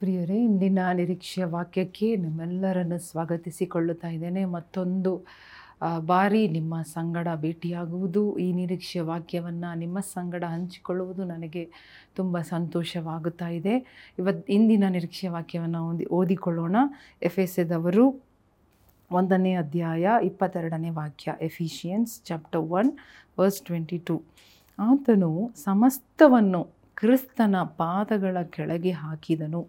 [0.00, 4.42] ಪ್ರಿಯರೇ, ಇಂದಿನ ನಿರೀಕ್ಷೆಯ ವಾಕ್ಯಕ್ಕೆ ನಿಮ್ಮೆಲ್ಲರನ್ನು ಸ್ವಾಗತಿಸಿಕೊಳ್ಳುತ್ತಾ ಇದ್ದೇನೆ.
[4.44, 5.12] ಮತ್ತೊಂದು
[6.10, 11.62] ಬಾರಿ ನಿಮ್ಮ ಸಂಗಡ ಭೇಟಿಯಾಗುವುದು, ಈ ನಿರೀಕ್ಷೆಯ ವಾಕ್ಯವನ್ನು ನಿಮ್ಮ ಸಂಗಡ ಹಂಚಿಕೊಳ್ಳುವುದು ನನಗೆ
[12.16, 13.74] ತುಂಬ ಸಂತೋಷವಾಗುತ್ತಾ ಇದೆ.
[14.18, 16.76] ಇವತ್ತು ಇಂದಿನ ನಿರೀಕ್ಷೆಯ ವಾಕ್ಯವನ್ನು ಓದಿ, ಓದಿಕೊಳ್ಳೋಣ.
[17.22, 18.06] ಎಫ್ ಎಸ್ ಎದವರು
[19.10, 22.92] ಒಂದನೇ ಅಧ್ಯಾಯ ಇಪ್ಪತ್ತೆರಡನೇ ವಾಕ್ಯ, Ephesians chapter one,
[23.38, 24.16] verse twenty two.
[24.78, 25.30] ಆತನು
[25.64, 26.62] ಸಮಸ್ತವನ್ನು
[26.94, 29.62] ಕ್ರಿಸ್ತನ ಪಾದಗಳ ಕೆಳಗೆ ಹಾಕಿದನು.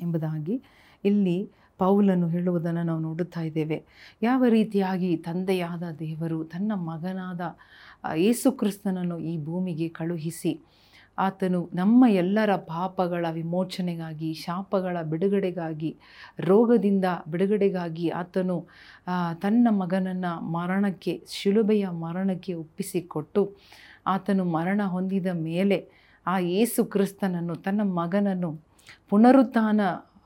[0.00, 0.62] ಎಂಬುದಾಗಿ
[1.04, 3.84] ಇಲ್ಲಿ ಪೌಲನ್ನು ಹೇಳುವುದನ್ನು ನಾವು ನೋಡುತ್ತಾ ಇದ್ದೇವೆ.
[4.22, 7.40] ಯಾವ ರೀತಿಯಾಗಿ ತಂದೆಯಾದ ದೇವರು, ತನ್ನ ಮಗನಾದ
[8.14, 10.52] ಯೇಸುಕ್ರಿಸ್ತನನ್ನು ಕ್ರಿಸ್ತನನ್ನು ಈ ಭೂಮಿಗೆ ಕಳುಹಿಸಿ,
[11.18, 15.96] ಆತನು ನಮ್ಮ ಎಲ್ಲರ ಪಾಪಗಳ ವಿಮೋಚನೆಗಾಗಿ, ಶಾಪಗಳ ಬಿಡುಗಡೆಗಾಗಿ,
[16.40, 18.56] ರೋಗದಿಂದ ಬಿಡುಗಡೆಗಾಗಿ ಆತನು
[19.42, 23.56] ತನ್ನ ಮಗನನ್ನು ಮರಣಕ್ಕೆ, ಶಿಲುಬೆಯ ಮರಣಕ್ಕೆ ಒಪ್ಪಿಸಿಕೊಟ್ಟು,
[24.06, 25.78] ಆತನು ಮರಣ ಹೊಂದಿದ ಮೇಲೆ
[26.26, 28.50] ಆ ಯೇಸು ಕ್ರಿಸ್ತನನ್ನು, ತನ್ನ ಮಗನನ್ನು
[29.10, 29.80] ಪುನರುತ್ಥಾನ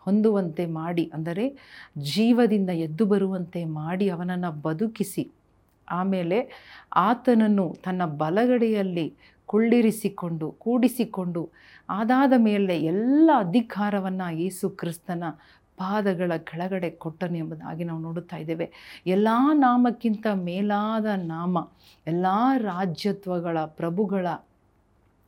[0.07, 1.45] ಹೊಂದುವಂತೆ ಮಾಡಿ, ಅಂದರೆ
[2.13, 5.25] ಜೀವದಿಂದ ಎದ್ದು ಬರುವಂತೆ ಮಾಡಿ ಅವನನ್ನು ಬದುಕಿಸಿ,
[5.89, 6.39] ಆಮೇಲೆ
[7.09, 9.07] ಆತನನ್ನು ತನ್ನ ಬಲಗಡೆಯಲ್ಲಿ
[9.49, 11.43] ಕುಳ್ಳಿರಿಸಿಕೊಂಡು, ಕೂಡಿಸಿಕೊಂಡು,
[11.89, 15.25] ಅದಾದ ಮೇಲೆ ಎಲ್ಲ ಅಧಿಕಾರವನ್ನು ಯೇಸು ಕ್ರಿಸ್ತನ
[15.79, 18.67] ಪಾದಗಳ ಕೆಳಗಡೆ ಕೊಟ್ಟನು ಎಂಬುದಾಗಿ ನಾವು ನೋಡುತ್ತಾ ಇದ್ದೇವೆ.
[19.07, 19.29] ಎಲ್ಲ
[19.65, 21.59] ನಾಮಕ್ಕಿಂತ ಮೇಲಾದ ನಾಮ,
[22.07, 22.27] ಎಲ್ಲ
[22.71, 24.27] ರಾಜ್ಯತ್ವಗಳ ಪ್ರಭುಗಳ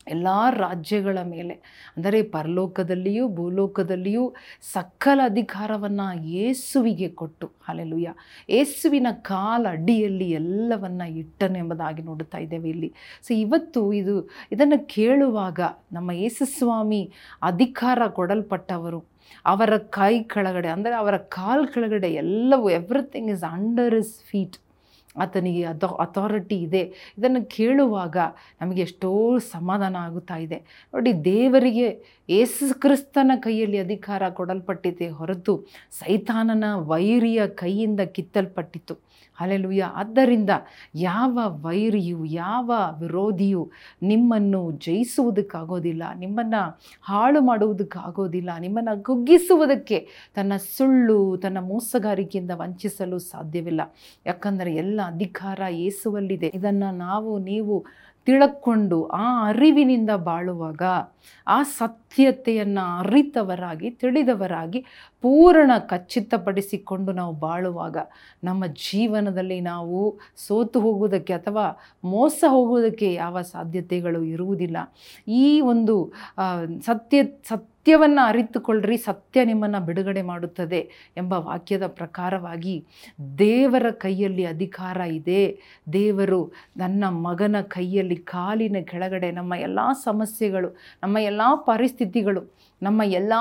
[0.06, 1.54] ಎಲ್ಲ ರಾಜ್ಯಗಳ ಮೇಲೆ,
[1.96, 4.24] ಅಂದರೆ ಪರಲೋಕದಲ್ಲಿಯೂ ಭೂಲೋಕದಲ್ಲಿಯೂ
[4.72, 8.14] ಸಕಲ ಅಧಿಕಾರವನ್ನು ಯೇಸುವಿಗೆ ಕೊಟ್ಟು ಅಲ್ಲೆಲುಯ್ಯ
[8.50, 12.90] ಯೇಸುವಿನ ಕಾಲ ಅಡಿಯಲ್ಲಿ ಎಲ್ಲವನ್ನು ಇಟ್ಟನು ಎಂಬುದಾಗಿ ನೋಡುತ್ತಾ ಇದ್ದೇವೆ ಇಲ್ಲಿ.
[13.26, 14.16] ಸೊ ಇವತ್ತು ಇದು,
[14.52, 15.60] ಇದನ್ನು ಕೇಳುವಾಗ
[15.92, 17.02] ನಮ್ಮ ಯೇಸುಸ್ವಾಮಿ
[17.42, 19.00] ಅಧಿಕಾರ ಕೊಡಲ್ಪಟ್ಟವರು,
[19.46, 24.58] ಅವರ ಕೈ ಕೆಳಗಡೆ, ಅಂದರೆ ಅವರ ಕಾಲ್ ಕೆಳಗಡೆ ಎಲ್ಲವೂ everything is under is feet
[25.16, 27.14] ಆತನಿಗೆ ಅಥಾ ಅಥಾರಿಟಿ ಇದೆ.
[27.18, 28.16] ಇದನ್ನು ಕೇಳುವಾಗ
[28.60, 30.88] ನಮಗೆ ಎಷ್ಟೋ ಸಮಾಧಾನ ಆಗುತ್ತಾ ಇದೆ.
[30.94, 31.88] ನೋಡಿ, ದೇವರಿಗೆ
[32.28, 39.12] ಯೇಸು ಕ್ರಿಸ್ತನ ಕೈಯಲ್ಲಿ ಅಧಿಕಾರ ಕೊಡಲ್ಪಟ್ಟಿದೆ ಹೊರತು ಸೈತಾನನ ವೈರಿಯ ಕೈಯಿಂದ ಕಿತ್ತಲ್ಪಟ್ಟಿತ್ತು.
[39.40, 40.50] ಅಲೆಲುಯ್ಯ ಆದ್ದರಿಂದ
[40.94, 43.70] ಯಾವ ವೈರಿಯು, ಯಾವ ವಿರೋಧಿಯು
[44.02, 53.80] ನಿಮ್ಮನ್ನು ಜಯಿಸುವುದಕ್ಕಾಗೋದಿಲ್ಲ, ನಿಮ್ಮನ್ನು ಹಾಳು ಮಾಡುವುದಕ್ಕಾಗೋದಿಲ್ಲ, ನಿಮ್ಮನ್ನು ಕುಗ್ಗಿಸುವುದಕ್ಕೆ ತನ್ನ ಸುಳ್ಳು, ತನ್ನ ಮೋಸಗಾರಿಕೆಯಿಂದ ವಂಚಿಸಲು ಸಾಧ್ಯವಿಲ್ಲ.
[54.26, 56.50] ಯಾಕಂದರೆ ಎಲ್ಲ ಅಧಿಕಾರ ಏಸುವಲ್ಲಿದೆ.
[56.54, 57.84] ಇದನ್ನು ನಾವು, ನೀವು
[58.26, 60.82] ತಿಳಕೊಂಡು ಆ ಅರಿವಿನಿಂದ ಬಾಳುವಾಗ,
[61.46, 64.80] ಆ ಸತ್ಯತೆಯನ್ನು ಅರಿತವರಾಗಿ, ತಿಳಿದವರಾಗಿ,
[65.22, 67.96] ಪೂರ್ಣ ಖಚಿತಪಡಿಸಿಕೊಂಡು ನಾವು ಬಾಳುವಾಗ,
[68.44, 71.66] ನಮ್ಮ ಜೀವನದಲ್ಲಿ ನಾವು ಸೋತು ಹೋಗುವುದಕ್ಕೆ ಅಥವಾ
[72.04, 74.76] ಮೋಸ ಹೋಗುವುದಕ್ಕೆ ಯಾವ ಸಾಧ್ಯತೆಗಳು ಇರುವುದಿಲ್ಲ.
[75.28, 76.12] ಈ ಒಂದು
[76.86, 80.78] ಸತ್ಯ ಸತ್ಯ ಸತ್ಯವನ್ನು ಅರಿತುಕೊಳ್ಳ್ರಿ, ಸತ್ಯ ನಿಮ್ಮನ್ನು ಬಿಡುಗಡೆ ಮಾಡುತ್ತದೆ
[81.16, 82.74] ಎಂಬ ವಾಕ್ಯದ ಪ್ರಕಾರವಾಗಿ
[83.38, 85.42] ದೇವರ ಕೈಯಲ್ಲಿ ಅಧಿಕಾರ ಇದೆ.
[85.92, 90.68] ದೇವರು ನನ್ನ ಮಗನ ಕೈಯಲ್ಲಿ ಕಾಲಿನ ಕೆಳಗಡೆ ನಮ್ಮ ಎಲ್ಲ ಸಮಸ್ಯೆಗಳು,
[91.02, 92.42] ನಮ್ಮ ಎಲ್ಲ ಪರಿಸ್ಥಿತಿಗಳು,
[92.82, 93.32] ನಮ್ಮ ಎಲ್ಲ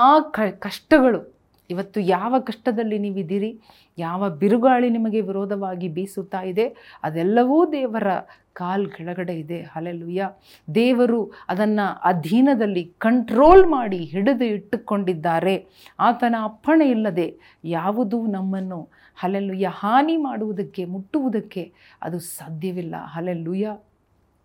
[0.58, 3.60] ಕಷ್ಟಗಳು ಇವತ್ತು ಯಾವ ಕಷ್ಟದಲ್ಲಿ ನೀವಿದ್ದೀರಿ?
[3.98, 6.96] ಯಾವ ಬಿರುಗಾಳಿ ನಿಮಗೆ ವಿರೋಧವಾಗಿ ಬೀಸುತ್ತಾ ಇದೆ?
[7.02, 8.06] ಅದೆಲ್ಲವೂ ದೇವರ
[8.52, 9.62] ಕಾಲ್ ಕೆಳಗಡೆ ಇದೆ.
[9.62, 10.30] ಹಲೆಲುಯ್ಯ
[10.74, 15.66] ದೇವರು ಅದನ್ನು ಅಧೀನದಲ್ಲಿ ಕಂಟ್ರೋಲ್ ಮಾಡಿ ಹಿಡಿದು ಇಟ್ಟುಕೊಂಡಿದ್ದಾರೆ.
[16.00, 22.94] ಆತನ ಅಪ್ಪಣೆ ಇಲ್ಲದೆ ಯಾವುದೂ ನಮ್ಮನ್ನು ಹಲೆಲುಯ್ಯ ಹಾನಿ ಮಾಡುವುದಕ್ಕೆ, ಮುಟ್ಟುವುದಕ್ಕೆ ಅದು ಸಾಧ್ಯವಿಲ್ಲ.
[22.98, 23.70] ಹಲೆಲುಯ್ಯ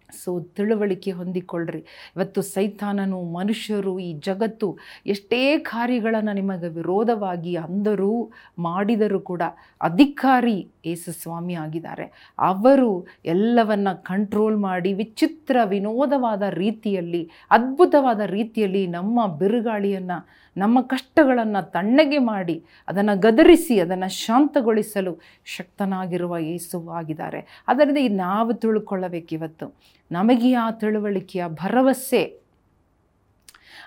[0.09, 1.79] ಸೊ ತಿಳುವಳಿಕೆ ಹೊಂದಿಕೊಳ್ಳ್ರಿ.
[2.15, 9.41] ಇವತ್ತು ಸೈತಾನನು, ಮನುಷ್ಯರು ಈ ಜಗತ್ತು ಎಷ್ಟೇ ಕಾರ್ಯಗಳನ್ನು ನಿಮಗೆ ವಿರೋಧವಾಗಿ ಅಂದರೂ ಮಾಡಿದರೂ ಕೂಡ
[9.81, 12.35] ಅಧಿಕಾರಿ ಯೇಸು ಸ್ವಾಮಿ ಆಗಿದ್ದಾರೆ.
[12.39, 22.63] ಅವರು ಎಲ್ಲವನ್ನು ಕಂಟ್ರೋಲ್ ಮಾಡಿ ವಿಚಿತ್ರ ವಿನೋದವಾದ ರೀತಿಯಲ್ಲಿ, ಅದ್ಭುತವಾದ ರೀತಿಯಲ್ಲಿ ನಮ್ಮ ಬಿರುಗಾಳಿಯನ್ನು ನಮ್ಮ ಕಷ್ಟಗಳನ್ನು ತಣ್ಣಗೆ ಮಾಡಿ,
[22.87, 27.65] ಅದನ್ನು ಗದರಿಸಿ, ಅದನ್ನು ಶಾಂತಗೊಳಿಸಲು ಶಕ್ತನಾಗಿರುವ ಯೇಸು ಆಗಿದ್ದಾರೆ.
[27.67, 29.75] ಅದರಿಂದ ಈ ನಾವು ತಿಳ್ಕೊಳ್ಳಬೇಕಿವತ್ತು
[30.11, 32.39] ನಮಗೆ ಆ ತಿಳುವಳಿಕೆಯ ಭರವಸೆ,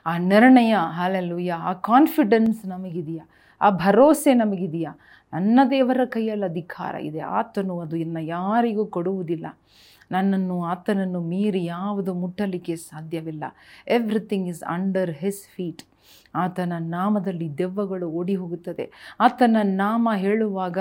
[0.07, 3.25] ಆ ನಿರ್ಣಯ ಹಾಲೆಲ್ಲೂಯ್ಯ ಆ ಕಾನ್ಫಿಡೆನ್ಸ್ ನಮಗಿದೆಯಾ?
[3.61, 4.99] ಆ ಭರವಸೆ ನಮಗಿದೆಯಾ?
[5.33, 7.21] ನನ್ನ ದೇವರ ಕೈಯಲ್ಲಿ ಅಧಿಕಾರ ಇದೆ.
[7.21, 9.47] ಆತನು ಅದು ಇನ್ನು ಯಾರಿಗೂ ಕೊಡುವುದಿಲ್ಲ.
[10.11, 13.45] ನನ್ನನ್ನು ಆತನನ್ನು ಮೀರಿ ಯಾವುದು ಮುಟ್ಟಲಿಕ್ಕೆ ಸಾಧ್ಯವಿಲ್ಲ.
[13.89, 15.83] Everything is under his feet
[16.35, 18.91] ಆತನ ನಾಮದಲ್ಲಿ ದೆವ್ವಗಳು ಓಡಿ ಹೋಗುತ್ತದೆ
[19.21, 20.79] ಆತನ ನಾಮ ಹೇಳುವಾಗ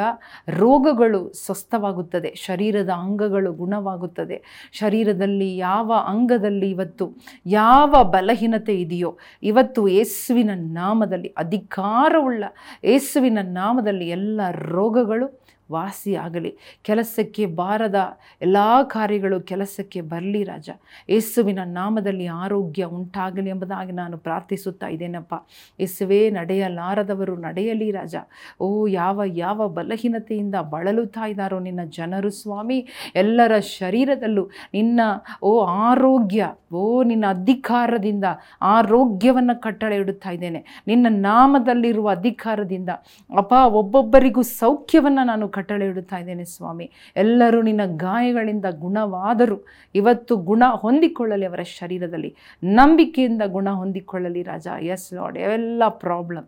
[0.50, 2.34] ರೋಗಗಳು ಸ್ವಸ್ಥವಾಗುತ್ತದೆ.
[2.36, 4.70] ಶರೀರದ ಅಂಗಗಳು ಗುಣವಾಗುತ್ತದೆ.
[4.72, 12.44] ಶರೀರದಲ್ಲಿ ಯಾವ ಅಂಗದಲ್ಲಿ ಇವತ್ತು ಯಾವ ಬಲಹೀನತೆ ಇದೆಯೋ, ಇವತ್ತು ಯೇಸುವಿನ ನಾಮದಲ್ಲಿ ಅಧಿಕಾರವುಳ್ಳ,
[12.84, 15.40] ಯೇಸುವಿನ ನಾಮದಲ್ಲಿ ಎಲ್ಲ ರೋಗಗಳು
[15.72, 16.58] ವಾಸಿ ಆಗಲಿ.
[16.82, 17.96] ಕೆಲಸಕ್ಕೆ ಬಾರದ
[18.42, 20.70] ಎಲ್ಲ ಕಾರ್ಯಗಳು ಕೆಲಸಕ್ಕೆ ಬರಲಿ ರಾಜ.
[21.10, 25.34] ಯೇಸುವಿನ ನಾಮದಲ್ಲಿ ಆರೋಗ್ಯ ಉಂಟಾಗಲಿ ಎಂಬುದಾಗಿ ನಾನು ಪ್ರಾರ್ಥಿಸುತ್ತಾ ಇದ್ದೇನಪ್ಪ.
[25.80, 28.16] ಯೇಸುವೇ, ನಡೆಯಲಾರದವರು ನಡೆಯಲಿ ರಾಜ.
[28.60, 32.88] ಓ, ಯಾವ ಯಾವ ಬಲಹೀನತೆಯಿಂದ ಬಳಲುತ್ತಾ ಇದ್ದಾರೋ ನಿನ್ನ ಜನರು ಸ್ವಾಮಿ.
[33.16, 35.00] ಎಲ್ಲರ ಶರೀರದಲ್ಲೂ ನಿನ್ನ,
[35.44, 38.26] ಓ, ಆರೋಗ್ಯ, ಓ, ನಿನ್ನ ಅಧಿಕಾರದಿಂದ
[38.62, 40.66] ಆರೋಗ್ಯವನ್ನು ಕಟ್ಟಳೆ ಇಡುತ್ತಾ ಇದ್ದೇನೆ.
[40.88, 42.90] ನಿನ್ನ ನಾಮದಲ್ಲಿರುವ ಅಧಿಕಾರದಿಂದ
[43.38, 46.92] ಅಪ್ಪ ಒಬ್ಬೊಬ್ಬರಿಗೂ ಸೌಖ್ಯವನ್ನು ನಾನು ಕಟ್ಟಳೆ ಇಡುತ್ತಾ ಇದ್ದೇನೆ ಸ್ವಾಮಿ.
[47.16, 49.58] ಎಲ್ಲರೂ ನಿನ್ನ ಗಾಯಗಳಿಂದ ಗುಣವಾದರೂ
[49.96, 52.36] ಇವತ್ತು ಗುಣ ಹೊಂದಿಕೊಳ್ಳಲಿ ಅವರ ಶರೀರದಲ್ಲಿ.
[52.64, 54.68] ನಂಬಿಕೆಯಿಂದ ಗುಣ ಹೊಂದಿಕೊಳ್ಳಲಿ ರಾಜ.
[54.94, 56.48] ಎಸ್ ಲಾಡ್ ಎಲ್ಲ ಪ್ರಾಬ್ಲಮ್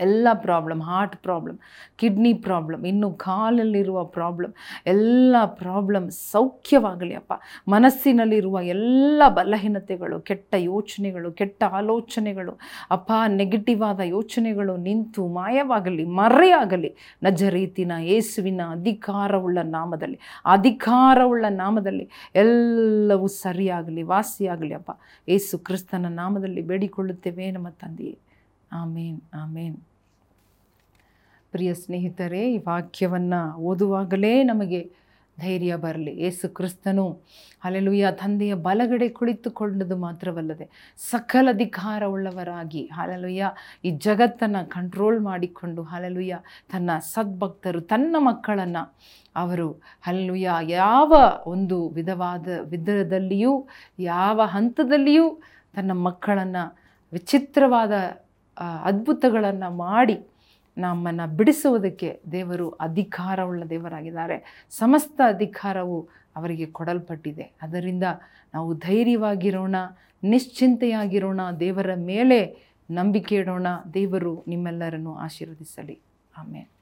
[0.00, 1.58] ಎಲ್ಲ problem heart problem
[1.96, 4.52] kidney problem ಇನ್ನು ಕಾಲಲ್ಲಿರುವ ಪ್ರಾಬ್ಲಮ್
[4.86, 7.32] ಎಲ್ಲ ಪ್ರಾಬ್ಲಮ್ ಸೌಖ್ಯವಾಗಲಿ ಅಪ್ಪ.
[7.68, 12.58] ಮನಸ್ಸಿನಲ್ಲಿರುವ ಎಲ್ಲ ಬಲಹೀನತೆಗಳು, ಕೆಟ್ಟ ಯೋಚನೆಗಳು, ಕೆಟ್ಟ ಆಲೋಚನೆಗಳು,
[12.90, 16.94] ಅಪ್ಪ ನೆಗೆಟಿವ್ ಆದ ಯೋಚನೆಗಳು ನಿಂತು ಮಾಯವಾಗಲಿ, ಮರೆಯಾಗಲಿ,
[17.24, 24.90] ನಜರೀತಿನ, ಯೇಸುವಿನ ಅಧಿಕಾರವುಳ್ಳ ನಾಮದಲ್ಲಿ ಅಧಿಕಾರವುಳ್ಳ ನಾಮದಲ್ಲಿ ಎಲ್ಲವೂ ಸರಿಯಾಗಲಿ, ವಾಸಿಯಾಗಲಿ ಅಪ್ಪ.
[25.28, 28.18] ಯೇಸು ಕ್ರಿಸ್ತನ ನಾಮದಲ್ಲಿ ಬೇಡಿಕೊಳ್ಳುತ್ತೇವೆ ನಮ್ಮ ತಂದೆಯೇ.
[28.72, 29.76] ಆಮೇನ್ ಆಮೇನ್.
[31.56, 33.38] ಪ್ರಿಯ ಸ್ನೇಹಿತರೆ, ಈ ವಾಕ್ಯವನ್ನು
[33.68, 34.80] ಓದುವಾಗಲೇ ನಮಗೆ
[35.38, 36.12] ಧೈರ್ಯ ಬರಲಿ.
[36.26, 37.04] ಏಸು ಕ್ರಿಸ್ತನು
[37.64, 40.66] ಹಲೆಲುಯ್ಯ ತಂದೆಯ ಬಲಗಡೆ ಕುಳಿತುಕೊಂಡದು ಮಾತ್ರವಲ್ಲದೆ
[41.10, 43.50] ಸಕಲ ಅಧಿಕಾರವುಳ್ಳವರಾಗಿ ಹಲಲುಯ್ಯ
[43.88, 46.36] ಈ ಜಗತ್ತನ್ನು ಕಂಟ್ರೋಲ್ ಮಾಡಿಕೊಂಡು ಹಲಲುಯ್ಯ
[46.72, 48.84] ತನ್ನ ಸದ್ಭಕ್ತರು, ತನ್ನ ಮಕ್ಕಳನ್ನು
[49.36, 49.68] ಅವರು
[50.06, 51.12] ಅಲ್ಲುಯ್ಯ ಯಾವ
[51.54, 53.54] ಒಂದು ವಿಧವಾದ ವಿಧದಲ್ಲಿಯೂ
[54.12, 55.26] ಯಾವ ಹಂತದಲ್ಲಿಯೂ
[55.76, 56.64] ತನ್ನ ಮಕ್ಕಳನ್ನು
[57.12, 57.92] ವಿಚಿತ್ರವಾದ
[58.90, 60.18] ಅದ್ಭುತಗಳನ್ನು ಮಾಡಿ
[60.78, 64.66] ನಮ್ಮನ್ನು ಬಿಡಿಸುವುದಕ್ಕೆ ದೇವರು ಅಧಿಕಾರವುಳ್ಳ ದೇವರಾಗಿದ್ದಾರೆ.
[64.70, 67.42] ಸಮಸ್ತ ಅಧಿಕಾರವು ಅವರಿಗೆ ಕೊಡಲ್ಪಟ್ಟಿದೆ.
[67.62, 68.04] ಅದರಿಂದ
[68.54, 69.76] ನಾವು ಧೈರ್ಯವಾಗಿರೋಣ,
[70.22, 73.66] ನಿಶ್ಚಿಂತೆಯಾಗಿರೋಣ, ದೇವರ ಮೇಲೆ ನಂಬಿಕೆ ಇಡೋಣ.
[73.94, 76.00] ದೇವರು ನಿಮ್ಮೆಲ್ಲರನ್ನು ಆಶೀರ್ವದಿಸಲಿ.
[76.38, 76.75] ಆಮೇಲೆ